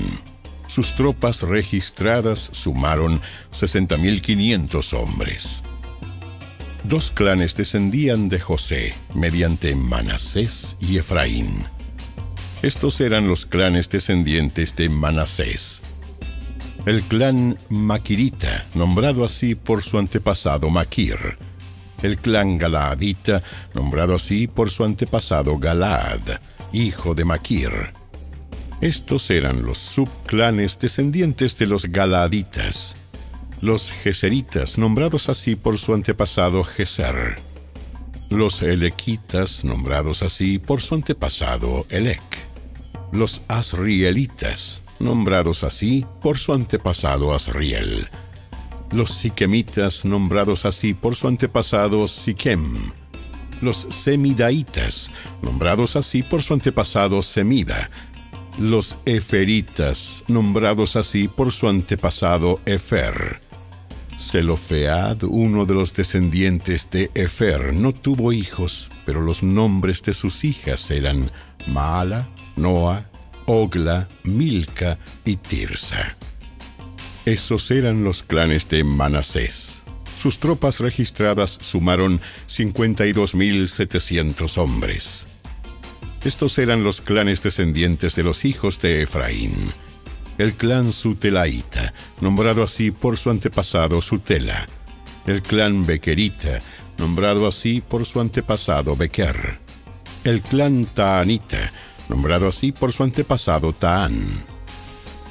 Sus 0.67 0.97
tropas 0.97 1.41
registradas 1.41 2.51
sumaron 2.53 3.23
60.500 3.55 4.93
hombres. 4.93 5.63
Dos 6.85 7.11
clanes 7.11 7.57
descendían 7.57 8.29
de 8.29 8.39
José 8.39 8.95
mediante 9.15 9.75
Manasés 9.75 10.77
y 10.79 10.99
Efraín. 10.99 11.78
Estos 12.63 13.01
eran 13.01 13.29
los 13.29 13.47
clanes 13.47 13.89
descendientes 13.89 14.75
de 14.77 14.89
Manasés. 14.89 15.81
El 16.87 17.03
clan 17.03 17.59
Maquirita, 17.69 18.67
nombrado 18.75 19.25
así 19.25 19.55
por 19.55 19.83
su 19.83 19.99
antepasado 19.99 20.71
Maquir. 20.71 21.39
El 22.03 22.17
clan 22.17 22.59
Galaadita, 22.59 23.43
nombrado 23.75 24.15
así 24.15 24.47
por 24.47 24.71
su 24.71 24.85
antepasado 24.85 25.59
Galaad, 25.59 26.41
hijo 26.73 27.15
de 27.15 27.25
Maquir. 27.25 27.73
Estos 28.81 29.31
eran 29.31 29.65
los 29.65 29.79
subclanes 29.79 30.79
descendientes 30.79 31.57
de 31.57 31.67
los 31.67 31.85
Galaaditas 31.87 32.99
los 33.61 33.91
Geseritas, 33.91 34.79
nombrados 34.79 35.29
así 35.29 35.57
por 35.57 35.79
su 35.79 35.95
antepasado 35.95 36.63
Geser, 36.63 37.39
los 38.31 38.63
Elequitas, 38.63 39.65
nombrados 39.65 40.23
así 40.23 40.59
por 40.59 40.81
su 40.81 40.95
antepasado 40.95 41.87
Elec, 41.89 42.23
los 43.13 43.43
Asrielitas, 43.49 44.83
nombrados 44.99 45.65
así 45.65 46.05
por 46.21 46.39
su 46.39 46.53
antepasado 46.53 47.35
Asriel, 47.35 48.09
los 48.93 49.11
Siquemitas, 49.11 50.05
nombrados 50.05 50.65
así 50.65 50.95
por 50.95 51.17
su 51.17 51.29
antepasado 51.29 52.07
Siquem, 52.09 52.93
los 53.63 53.87
Semidaitas, 53.91 55.11
nombrados 55.43 55.97
así 55.97 56.23
por 56.23 56.43
su 56.43 56.55
antepasado 56.55 57.23
Semida, 57.23 57.91
los 58.59 58.97
Eferitas, 59.05 60.25
nombrados 60.27 60.97
así 60.97 61.29
por 61.29 61.53
su 61.53 61.69
antepasado 61.69 62.61
Efer, 62.67 63.41
Selofead, 64.19 65.23
uno 65.23 65.65
de 65.65 65.75
los 65.75 65.95
descendientes 65.95 66.91
de 66.91 67.11
Efer, 67.15 67.73
no 67.73 67.93
tuvo 67.93 68.33
hijos, 68.33 68.91
pero 69.07 69.21
los 69.21 69.43
nombres 69.45 70.03
de 70.03 70.13
sus 70.13 70.45
hijas 70.45 70.91
eran 70.91 71.31
Maala, 71.69 72.29
Noa, 72.59 73.09
Ogla, 73.47 74.07
Milca 74.25 74.99
y 75.25 75.37
Tirsa. 75.37 76.19
Esos 77.25 77.71
eran 77.71 78.05
los 78.05 78.23
clanes 78.23 78.69
de 78.69 78.85
Manasés. 78.85 79.83
Sus 80.21 80.39
tropas 80.39 80.81
registradas 80.81 81.57
sumaron 81.61 82.21
52.700 82.49 84.59
hombres. 84.59 85.25
Estos 86.25 86.59
eran 86.59 86.85
los 86.85 87.01
clanes 87.01 87.43
descendientes 87.43 88.15
de 88.17 88.25
los 88.25 88.45
hijos 88.45 88.81
de 88.81 89.03
Efraín 89.03 89.55
el 90.39 90.55
clan 90.55 90.93
Sutelaita, 90.93 91.93
nombrado 92.21 92.63
así 92.63 92.93
por 92.93 93.17
su 93.17 93.29
antepasado 93.29 94.01
Sutela, 94.01 94.67
el 95.27 95.43
clan 95.43 95.85
Bequerita, 95.85 96.61
nombrado 96.97 97.47
así 97.47 97.81
por 97.81 98.07
su 98.07 98.21
antepasado 98.21 98.97
Bequer, 98.97 99.59
el 100.23 100.41
clan 100.41 100.87
Taanita, 100.87 101.73
nombrado 102.09 102.49
así 102.49 102.73
por 102.73 102.93
su 102.93 103.03
antepasado 103.03 103.73
Taan. 103.73 104.15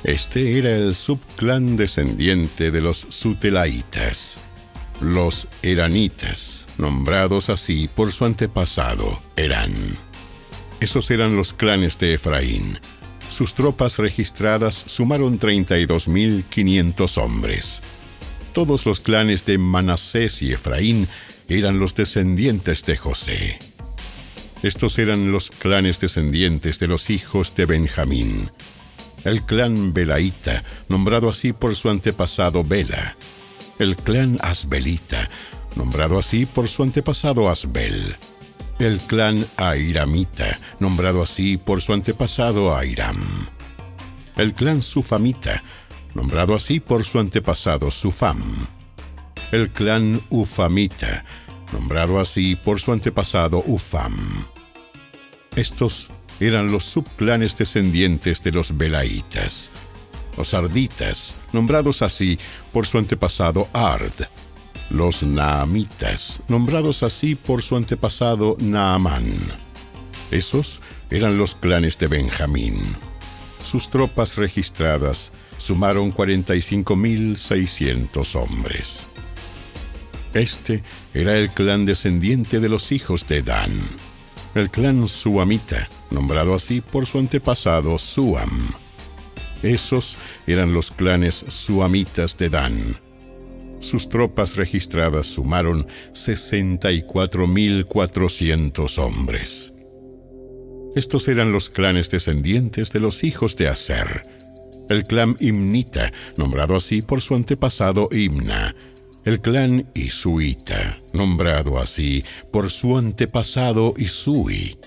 Este 0.04 0.58
era 0.58 0.76
el 0.76 0.96
subclan 0.96 1.76
descendiente 1.76 2.72
de 2.72 2.82
los 2.82 2.98
Sutelaitas, 3.10 4.38
los 5.02 5.48
Eranitas, 5.62 6.68
nombrados 6.78 7.50
así 7.50 7.90
por 7.94 8.12
su 8.12 8.26
antepasado 8.26 9.20
Erán. 9.36 9.74
Esos 10.80 11.10
eran 11.10 11.36
los 11.36 11.54
clanes 11.54 11.98
de 11.98 12.14
Efraín, 12.14 12.80
sus 13.30 13.54
tropas 13.54 14.00
registradas 14.00 14.74
sumaron 14.74 15.40
32.500 15.40 17.22
hombres. 17.22 17.82
Todos 18.52 18.86
los 18.88 19.00
clanes 19.00 19.46
de 19.46 19.60
Manasés 19.60 20.42
y 20.42 20.54
Efraín 20.54 21.08
eran 21.48 21.78
los 21.78 21.94
descendientes 21.94 22.84
de 22.86 22.98
José. 22.98 23.60
Estos 24.64 24.98
eran 25.00 25.32
los 25.32 25.50
clanes 25.50 26.00
descendientes 26.00 26.80
de 26.80 26.88
los 26.88 27.10
hijos 27.10 27.54
de 27.56 27.66
Benjamín. 27.66 28.52
El 29.24 29.42
clan 29.44 29.94
Belaita, 29.94 30.64
nombrado 30.90 31.30
así 31.30 31.54
por 31.54 31.76
su 31.76 31.90
antepasado 31.90 32.64
Bela. 32.64 33.18
El 33.80 33.96
clan 33.96 34.38
Asbelita, 34.42 35.30
nombrado 35.76 36.18
así 36.18 36.46
por 36.46 36.68
su 36.68 36.84
antepasado 36.84 37.50
Asbel 37.50 38.16
el 38.80 39.00
clan 39.00 39.46
Airamita, 39.58 40.60
nombrado 40.80 41.24
así 41.24 41.58
por 41.58 41.82
su 41.82 41.94
antepasado 41.94 42.76
Airam. 42.76 43.18
El 44.36 44.54
clan 44.54 44.84
Sufamita, 44.84 45.64
nombrado 46.14 46.56
así 46.56 46.80
por 46.80 47.04
su 47.04 47.20
antepasado 47.20 47.90
Sufam. 47.90 48.38
El 49.52 49.70
clan 49.72 50.22
Ufamita, 50.30 51.26
nombrado 51.74 52.20
así 52.20 52.56
por 52.56 52.80
su 52.80 52.92
antepasado 52.92 53.64
Ufam. 53.66 54.46
Estos 55.56 56.12
eran 56.40 56.72
los 56.72 56.86
subclanes 56.86 57.58
descendientes 57.58 58.44
de 58.44 58.52
los 58.52 58.78
Belaitas. 58.78 59.72
Los 60.38 60.54
Arditas, 60.54 61.34
nombrados 61.52 62.04
así 62.04 62.38
por 62.72 62.86
su 62.86 63.00
antepasado 63.00 63.68
Ard. 63.74 64.28
Los 64.90 65.22
Naamitas, 65.24 66.42
nombrados 66.48 67.04
así 67.04 67.36
por 67.36 67.62
su 67.64 67.76
antepasado 67.76 68.56
Naamán. 68.60 69.26
Esos 70.32 70.82
eran 71.10 71.38
los 71.38 71.56
clanes 71.56 71.98
de 71.98 72.08
Benjamín. 72.08 72.80
Sus 73.66 73.90
tropas 73.90 74.38
registradas 74.38 75.34
sumaron 75.58 76.14
45.600 76.14 78.36
hombres. 78.36 79.08
Este 80.34 80.84
era 81.14 81.38
el 81.38 81.50
clan 81.50 81.86
descendiente 81.86 82.60
de 82.60 82.70
los 82.70 82.92
hijos 82.92 83.28
de 83.28 83.42
Dan, 83.42 83.72
el 84.56 84.70
clan 84.70 85.08
Suamita, 85.08 85.90
nombrado 86.12 86.54
así 86.54 86.82
por 86.82 87.06
su 87.06 87.20
antepasado 87.20 87.98
Suam. 87.98 88.74
Esos 89.64 90.18
eran 90.46 90.74
los 90.74 90.92
clanes 90.92 91.46
suamitas 91.48 92.38
de 92.38 92.50
Dan. 92.50 93.00
Sus 93.80 94.10
tropas 94.10 94.56
registradas 94.56 95.28
sumaron 95.28 95.86
64.400 96.14 98.98
hombres. 98.98 99.72
Estos 100.96 101.28
eran 101.28 101.52
los 101.52 101.70
clanes 101.70 102.10
descendientes 102.10 102.92
de 102.92 103.00
los 103.00 103.24
hijos 103.24 103.56
de 103.56 103.68
Aser. 103.68 104.24
El 104.90 105.04
clan 105.04 105.36
Imnita, 105.40 106.12
nombrado 106.38 106.76
así 106.76 107.04
por 107.04 107.22
su 107.22 107.36
antepasado 107.36 108.10
Imna. 108.12 108.74
El 109.28 109.42
clan 109.42 109.86
Isuita, 109.94 111.02
nombrado 111.12 111.82
así 111.82 112.24
por 112.50 112.70
su 112.70 112.98
antepasado 112.98 113.94
Isui. 113.98 114.78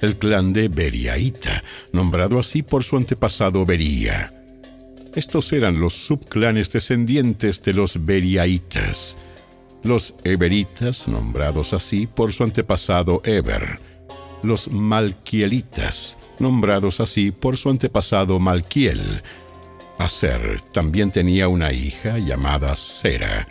El 0.00 0.16
clan 0.16 0.52
de 0.52 0.66
Beriaita, 0.66 1.62
nombrado 1.92 2.40
así 2.40 2.64
por 2.64 2.82
su 2.82 2.96
antepasado 2.96 3.64
Beria. 3.64 4.32
Estos 5.14 5.52
eran 5.52 5.78
los 5.78 5.94
subclanes 5.94 6.72
descendientes 6.72 7.62
de 7.62 7.74
los 7.74 8.04
Beriaitas. 8.04 9.16
Los 9.84 10.16
Eberitas, 10.24 11.06
nombrados 11.06 11.72
así 11.72 12.08
por 12.08 12.32
su 12.32 12.42
antepasado 12.42 13.22
Eber 13.22 13.78
los 14.42 14.68
Malquielitas, 14.68 16.18
nombrados 16.40 16.98
así 16.98 17.30
por 17.30 17.56
su 17.56 17.70
antepasado 17.70 18.40
Malquiel. 18.40 19.00
Aser 19.98 20.60
también 20.72 21.12
tenía 21.12 21.46
una 21.46 21.72
hija 21.72 22.18
llamada 22.18 22.74
Sera. 22.74 23.46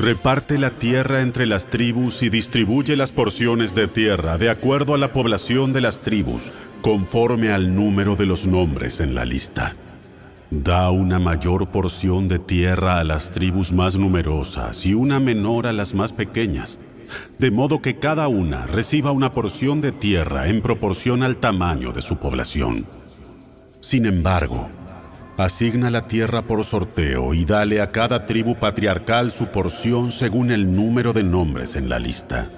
Reparte 0.00 0.56
la 0.56 0.70
tierra 0.70 1.20
entre 1.20 1.44
las 1.44 1.66
tribus 1.66 2.22
y 2.22 2.30
distribuye 2.30 2.96
las 2.96 3.12
porciones 3.12 3.74
de 3.74 3.86
tierra 3.86 4.38
de 4.38 4.48
acuerdo 4.48 4.94
a 4.94 4.98
la 4.98 5.12
población 5.12 5.74
de 5.74 5.82
las 5.82 6.00
tribus, 6.00 6.52
conforme 6.80 7.52
al 7.52 7.74
número 7.74 8.16
de 8.16 8.24
los 8.24 8.46
nombres 8.46 9.00
en 9.00 9.14
la 9.14 9.26
lista. 9.26 9.74
Da 10.50 10.90
una 10.90 11.18
mayor 11.18 11.68
porción 11.68 12.28
de 12.28 12.38
tierra 12.38 12.98
a 12.98 13.04
las 13.04 13.30
tribus 13.30 13.72
más 13.72 13.98
numerosas 13.98 14.86
y 14.86 14.94
una 14.94 15.20
menor 15.20 15.66
a 15.66 15.72
las 15.74 15.92
más 15.92 16.14
pequeñas 16.14 16.78
de 17.38 17.50
modo 17.50 17.82
que 17.82 17.98
cada 17.98 18.28
una 18.28 18.66
reciba 18.66 19.10
una 19.10 19.32
porción 19.32 19.80
de 19.80 19.92
tierra 19.92 20.48
en 20.48 20.62
proporción 20.62 21.22
al 21.22 21.36
tamaño 21.36 21.92
de 21.92 22.02
su 22.02 22.16
población. 22.16 22.86
Sin 23.80 24.06
embargo, 24.06 24.68
asigna 25.36 25.90
la 25.90 26.06
tierra 26.06 26.42
por 26.42 26.64
sorteo 26.64 27.34
y 27.34 27.44
dale 27.44 27.80
a 27.80 27.90
cada 27.92 28.26
tribu 28.26 28.56
patriarcal 28.56 29.32
su 29.32 29.46
porción 29.48 30.12
según 30.12 30.50
el 30.50 30.74
número 30.74 31.12
de 31.12 31.22
nombres 31.22 31.76
en 31.76 31.88
la 31.88 31.98
lista. 31.98 32.48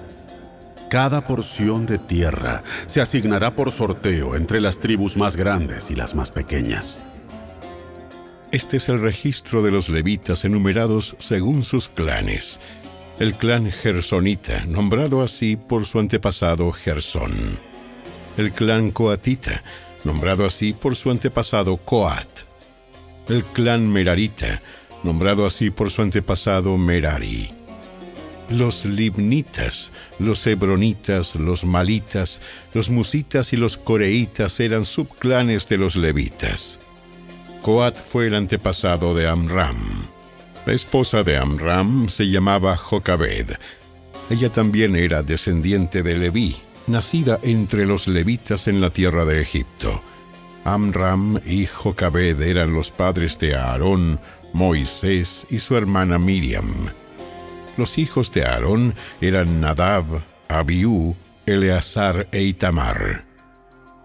Cada 0.88 1.24
porción 1.24 1.86
de 1.86 1.98
tierra 1.98 2.62
se 2.86 3.00
asignará 3.00 3.50
por 3.50 3.70
sorteo 3.70 4.36
entre 4.36 4.60
las 4.60 4.78
tribus 4.78 5.16
más 5.16 5.36
grandes 5.36 5.90
y 5.90 5.94
las 5.94 6.14
más 6.14 6.30
pequeñas. 6.30 6.98
Este 8.50 8.76
es 8.76 8.88
el 8.88 9.00
registro 9.00 9.62
de 9.62 9.70
los 9.70 9.88
levitas 9.88 10.44
enumerados 10.44 11.16
según 11.18 11.64
sus 11.64 11.88
clanes 11.88 12.60
el 13.18 13.36
clan 13.36 13.70
gersonita, 13.70 14.64
nombrado 14.66 15.22
así 15.22 15.56
por 15.56 15.86
su 15.86 16.00
antepasado 16.00 16.72
Gersón. 16.72 17.32
El 18.36 18.50
clan 18.52 18.90
coatita, 18.90 19.62
nombrado 20.04 20.46
así 20.46 20.72
por 20.72 20.96
su 20.96 21.10
antepasado 21.10 21.76
Coat. 21.76 22.51
El 23.28 23.44
clan 23.44 23.88
merarita, 23.88 24.60
nombrado 25.02 25.46
así 25.46 25.70
por 25.70 25.90
su 25.90 26.02
antepasado 26.02 26.76
Merari. 26.76 27.50
Los 28.50 28.84
libnitas, 28.84 29.92
los 30.18 30.46
hebronitas, 30.46 31.36
los 31.36 31.64
malitas, 31.64 32.40
los 32.74 32.90
musitas 32.90 33.52
y 33.52 33.56
los 33.56 33.76
coreitas 33.76 34.60
eran 34.60 34.84
subclanes 34.84 35.68
de 35.68 35.78
los 35.78 35.96
levitas. 35.96 36.78
Coat 37.62 37.96
fue 37.96 38.26
el 38.26 38.34
antepasado 38.34 39.14
de 39.14 39.28
Amram. 39.28 39.76
La 40.66 40.72
esposa 40.72 41.22
de 41.22 41.38
Amram 41.38 42.08
se 42.08 42.24
llamaba 42.24 42.76
Jocabed. 42.76 43.52
Ella 44.30 44.50
también 44.50 44.96
era 44.96 45.22
descendiente 45.22 46.02
de 46.02 46.18
Leví, 46.18 46.56
nacida 46.88 47.38
entre 47.42 47.86
los 47.86 48.08
levitas 48.08 48.68
en 48.68 48.80
la 48.80 48.90
tierra 48.90 49.24
de 49.24 49.40
Egipto. 49.40 50.02
Amram 50.64 51.40
y 51.44 51.66
Jocabed 51.66 52.40
eran 52.40 52.72
los 52.72 52.90
padres 52.90 53.38
de 53.38 53.56
Aarón, 53.56 54.20
Moisés 54.52 55.46
y 55.50 55.58
su 55.58 55.76
hermana 55.76 56.18
Miriam. 56.18 56.70
Los 57.76 57.98
hijos 57.98 58.30
de 58.30 58.44
Aarón 58.44 58.94
eran 59.20 59.60
Nadab, 59.60 60.04
Abiú, 60.48 61.16
Eleazar 61.46 62.28
e 62.30 62.42
Itamar. 62.42 63.24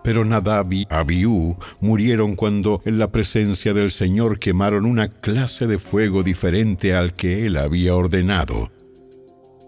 Pero 0.03 0.23
Nadab 0.25 0.71
y 0.71 0.87
Abiú 0.89 1.57
murieron 1.81 2.35
cuando 2.35 2.81
en 2.85 2.97
la 2.97 3.09
presencia 3.09 3.73
del 3.73 3.91
Señor 3.91 4.39
quemaron 4.39 4.85
una 4.85 5.09
clase 5.09 5.67
de 5.67 5.77
fuego 5.77 6.23
diferente 6.23 6.95
al 6.95 7.13
que 7.13 7.45
él 7.45 7.57
había 7.57 7.93
ordenado. 7.93 8.71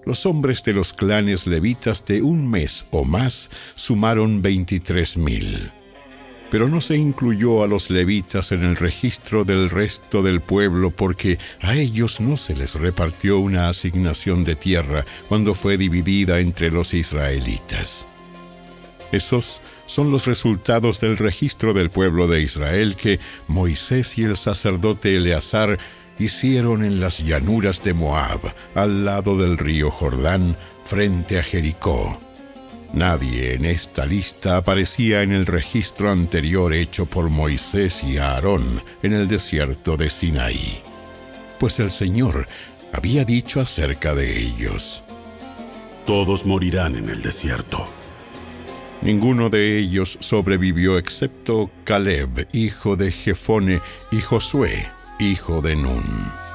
Los 0.06 0.26
hombres 0.26 0.64
de 0.64 0.74
los 0.74 0.94
clanes 0.94 1.46
levitas 1.46 2.06
de 2.06 2.22
un 2.22 2.50
mes 2.50 2.86
o 2.90 3.04
más 3.04 3.50
sumaron 3.76 4.42
veintitrés 4.42 5.18
mil. 5.18 5.72
Pero 6.52 6.68
no 6.68 6.82
se 6.82 6.98
incluyó 6.98 7.64
a 7.64 7.68
los 7.68 7.90
levitas 7.90 8.52
en 8.52 8.64
el 8.64 8.76
registro 8.76 9.44
del 9.44 9.70
resto 9.70 10.24
del 10.24 10.42
pueblo 10.42 10.90
porque 10.90 11.38
a 11.62 11.76
ellos 11.76 12.20
no 12.20 12.38
se 12.38 12.56
les 12.56 12.76
repartió 12.76 13.40
una 13.40 13.70
asignación 13.70 14.44
de 14.44 14.56
tierra 14.56 15.06
cuando 15.28 15.54
fue 15.54 15.78
dividida 15.78 16.40
entre 16.40 16.72
los 16.72 16.94
israelitas. 16.94 18.08
Esos 19.12 19.62
son 19.86 20.12
los 20.12 20.28
resultados 20.28 21.00
del 21.00 21.18
registro 21.18 21.74
del 21.74 21.90
pueblo 21.90 22.28
de 22.28 22.42
Israel 22.42 22.96
que 22.96 23.20
Moisés 23.48 24.18
y 24.18 24.24
el 24.24 24.38
sacerdote 24.38 25.16
Eleazar 25.18 25.80
hicieron 26.20 26.84
en 26.84 27.00
las 27.00 27.20
llanuras 27.20 27.84
de 27.84 27.94
Moab, 27.94 28.40
al 28.76 29.06
lado 29.06 29.38
del 29.38 29.58
río 29.58 29.90
Jordán, 29.90 30.56
frente 30.86 31.40
a 31.40 31.44
Jericó. 31.44 32.20
Nadie 32.94 33.54
en 33.54 33.66
esta 33.66 34.06
lista 34.06 34.58
aparecía 34.58 35.22
en 35.22 35.32
el 35.32 35.46
registro 35.46 36.10
anterior 36.10 36.74
hecho 36.74 37.06
por 37.06 37.30
Moisés 37.30 38.04
y 38.04 38.18
Aarón 38.18 38.82
en 39.04 39.14
el 39.14 39.28
desierto 39.28 39.96
de 39.96 40.10
Sinaí. 40.10 40.82
pues 41.60 41.80
el 41.80 41.92
Señor 41.92 42.48
había 42.94 43.26
dicho 43.26 43.60
acerca 43.60 44.16
de 44.16 44.40
ellos. 44.40 45.04
Todos 46.06 46.46
morirán 46.46 46.96
en 46.96 47.10
el 47.10 47.22
desierto. 47.22 47.86
Ninguno 49.02 49.50
de 49.50 49.78
ellos 49.78 50.18
sobrevivió 50.20 50.98
excepto 50.98 51.70
Caleb, 51.84 52.48
hijo 52.54 52.96
de 52.96 53.12
Jefone, 53.12 53.82
y 54.12 54.22
Josué, 54.22 54.88
hijo 55.20 55.62
de 55.62 55.76
Nun. 55.76 56.49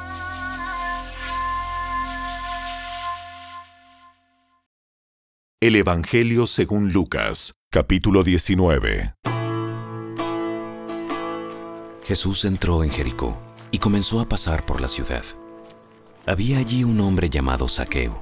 El 5.65 5.77
Evangelio 5.77 6.47
según 6.47 6.93
Lucas, 6.93 7.55
capítulo 7.71 8.23
19. 8.23 9.15
Jesús 12.05 12.45
entró 12.45 12.85
en 12.85 12.91
Jericó 12.91 13.35
y 13.71 13.79
comenzó 13.79 14.21
a 14.21 14.29
pasar 14.29 14.67
por 14.67 14.83
la 14.83 14.89
ciudad. 14.89 15.25
Había 16.27 16.59
allí 16.59 16.85
un 16.85 17.01
hombre 17.01 17.31
llamado 17.31 17.67
Saqueo. 17.69 18.21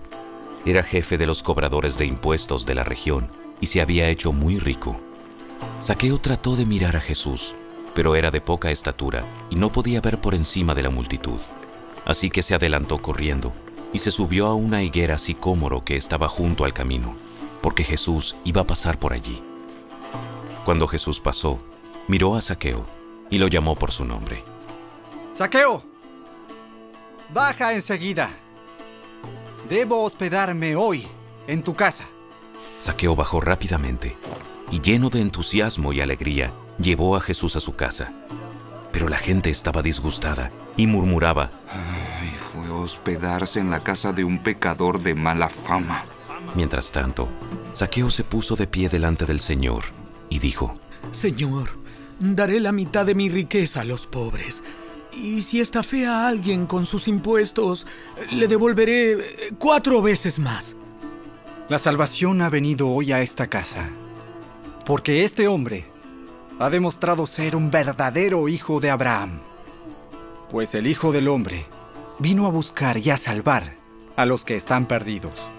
Era 0.64 0.84
jefe 0.84 1.18
de 1.18 1.26
los 1.26 1.42
cobradores 1.42 1.98
de 1.98 2.06
impuestos 2.06 2.64
de 2.64 2.76
la 2.76 2.84
región 2.84 3.28
y 3.60 3.66
se 3.66 3.80
había 3.80 4.08
hecho 4.08 4.30
muy 4.30 4.60
rico. 4.60 5.00
Saqueo 5.80 6.18
trató 6.18 6.54
de 6.54 6.64
mirar 6.64 6.94
a 6.94 7.00
Jesús, 7.00 7.56
pero 7.92 8.14
era 8.14 8.30
de 8.30 8.40
poca 8.40 8.70
estatura 8.70 9.24
y 9.50 9.56
no 9.56 9.72
podía 9.72 10.00
ver 10.00 10.18
por 10.18 10.36
encima 10.36 10.76
de 10.76 10.84
la 10.84 10.90
multitud. 10.90 11.40
Así 12.04 12.30
que 12.30 12.42
se 12.42 12.54
adelantó 12.54 12.98
corriendo 12.98 13.52
y 13.92 13.98
se 13.98 14.12
subió 14.12 14.46
a 14.46 14.54
una 14.54 14.84
higuera 14.84 15.18
sicómoro 15.18 15.84
que 15.84 15.96
estaba 15.96 16.28
junto 16.28 16.64
al 16.64 16.72
camino, 16.72 17.16
porque 17.62 17.84
Jesús 17.84 18.36
iba 18.44 18.62
a 18.62 18.66
pasar 18.66 18.98
por 18.98 19.12
allí. 19.12 19.40
Cuando 20.64 20.86
Jesús 20.86 21.20
pasó, 21.20 21.58
miró 22.08 22.36
a 22.36 22.40
Saqueo 22.40 22.84
y 23.30 23.38
lo 23.38 23.48
llamó 23.48 23.76
por 23.76 23.92
su 23.92 24.04
nombre. 24.04 24.44
Saqueo, 25.32 25.82
baja 27.32 27.72
enseguida. 27.72 28.30
Debo 29.68 30.02
hospedarme 30.02 30.76
hoy 30.76 31.06
en 31.46 31.62
tu 31.62 31.74
casa. 31.74 32.04
Saqueo 32.80 33.16
bajó 33.16 33.40
rápidamente 33.40 34.16
y 34.70 34.80
lleno 34.80 35.08
de 35.08 35.20
entusiasmo 35.20 35.92
y 35.92 36.00
alegría, 36.00 36.50
llevó 36.78 37.16
a 37.16 37.20
Jesús 37.20 37.56
a 37.56 37.60
su 37.60 37.74
casa. 37.74 38.12
Pero 38.90 39.08
la 39.08 39.18
gente 39.18 39.50
estaba 39.50 39.82
disgustada 39.82 40.50
y 40.76 40.86
murmuraba, 40.86 41.50
Ay, 41.70 42.34
fue 42.52 42.66
a 42.66 42.74
hospedarse 42.74 43.60
en 43.60 43.70
la 43.70 43.80
casa 43.80 44.12
de 44.12 44.24
un 44.24 44.38
pecador 44.38 45.00
de 45.00 45.14
mala 45.14 45.48
fama. 45.48 46.04
Mientras 46.54 46.92
tanto, 46.92 47.28
Saqueo 47.72 48.10
se 48.10 48.24
puso 48.24 48.56
de 48.56 48.66
pie 48.66 48.88
delante 48.88 49.24
del 49.24 49.40
Señor 49.40 49.84
y 50.28 50.38
dijo, 50.38 50.78
Señor, 51.10 51.70
daré 52.18 52.60
la 52.60 52.72
mitad 52.72 53.06
de 53.06 53.14
mi 53.14 53.28
riqueza 53.28 53.80
a 53.80 53.84
los 53.84 54.06
pobres. 54.06 54.62
Y 55.12 55.42
si 55.42 55.60
estafé 55.60 56.06
a 56.06 56.28
alguien 56.28 56.66
con 56.66 56.86
sus 56.86 57.08
impuestos, 57.08 57.86
le 58.30 58.48
devolveré 58.48 59.12
eh, 59.12 59.52
cuatro 59.58 60.00
veces 60.02 60.38
más. 60.38 60.76
La 61.68 61.78
salvación 61.78 62.42
ha 62.42 62.50
venido 62.50 62.88
hoy 62.88 63.12
a 63.12 63.22
esta 63.22 63.46
casa, 63.46 63.88
porque 64.84 65.24
este 65.24 65.48
hombre 65.48 65.86
ha 66.58 66.70
demostrado 66.70 67.26
ser 67.26 67.56
un 67.56 67.70
verdadero 67.70 68.48
hijo 68.48 68.80
de 68.80 68.90
Abraham. 68.90 69.40
Pues 70.50 70.74
el 70.74 70.86
Hijo 70.86 71.12
del 71.12 71.28
Hombre 71.28 71.66
vino 72.18 72.46
a 72.46 72.50
buscar 72.50 72.98
y 72.98 73.08
a 73.08 73.16
salvar 73.16 73.74
a 74.16 74.26
los 74.26 74.44
que 74.44 74.54
están 74.54 74.86
perdidos. 74.86 75.50